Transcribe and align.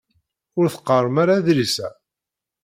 Ur 0.59 0.65
teqqaṛem 0.73 1.15
ara 1.23 1.33
adlis-a? 1.37 1.89